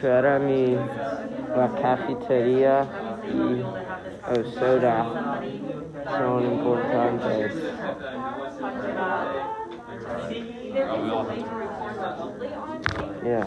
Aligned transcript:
Para 0.00 0.38
mí, 0.38 0.76
la 1.56 1.68
cafetería 1.80 2.84
y 3.24 3.64
el 4.34 4.52
soda 4.52 5.06
son 6.18 6.44
importantes. 6.44 7.52
Yeah. 13.24 13.44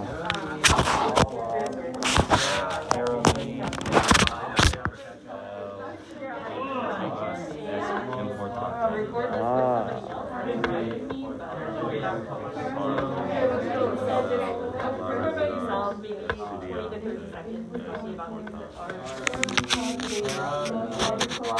Ah. 9.33 10.01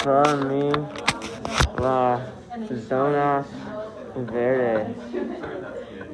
Para 0.03 0.35
mí, 0.35 0.71
las 1.79 2.21
zonas 2.88 3.45
verdes 4.31 4.95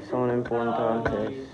son 0.10 0.32
importantes. 0.32 1.48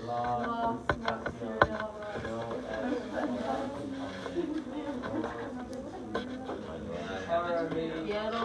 Para 7.28 7.62
mí, 7.70 7.90
los 8.30 8.44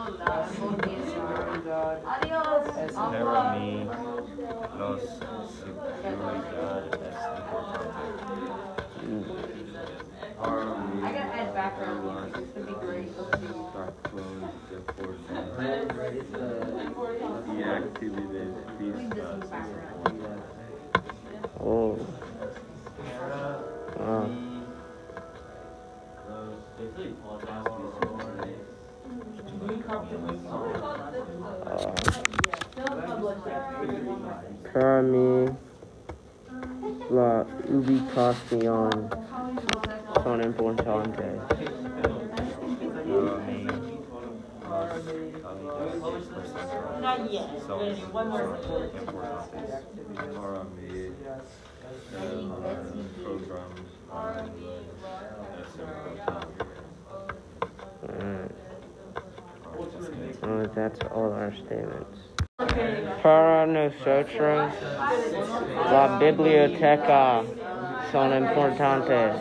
seguridad 0.55 1.97
es 1.97 1.99
importante. 1.99 1.99
I 2.05 2.27
gotta 2.27 2.73
add 2.77 2.85
background 2.85 2.85
music, 2.85 2.85
it's 2.85 2.95
gonna 2.95 3.19
be 3.59 3.85
great. 3.85 4.18
Let's 4.79 5.03
see. 5.09 5.19
Dark 13.73 14.03
clothes, 14.03 14.53
the 17.45 17.63
activities, 17.65 18.55
We 18.79 18.91
peace, 18.91 18.95
can 18.95 19.09
just 19.15 19.51
background. 19.51 20.43
Oh. 21.59 21.99
Ah. 23.99 24.27
Ah. 31.67 32.23
Mí, 35.01 35.45
la 37.09 37.45
ubicación 37.69 39.09
son 40.23 40.43
importantes. 40.43 41.39
Para 42.69 43.37
mí, 43.47 43.67
Not 47.01 47.31
yet. 47.31 47.49
son 47.65 47.79
One 48.13 48.29
more. 48.29 48.43
importante. 48.43 49.59
Mm. 58.07 58.49
Oh, 60.43 60.65
that's 60.75 60.99
all 61.11 61.31
our 61.31 61.53
statements. 61.55 62.48
Para 63.23 63.65
nosotros, 63.65 64.73
la 65.91 66.17
biblioteca 66.19 67.41
son 68.11 68.37
importantes. 68.37 69.35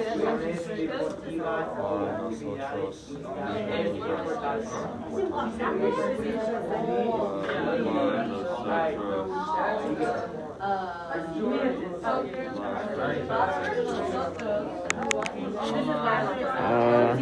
Ah, 16.60 17.14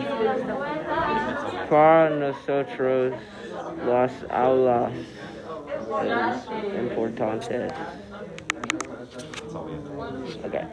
para 1.68 2.10
nosotros, 2.10 3.12
las 3.86 4.12
aulas 4.30 4.92
That's 9.40 9.54
all 9.54 9.64
we 9.66 9.74
have. 9.74 9.84
Okay. 10.44 10.66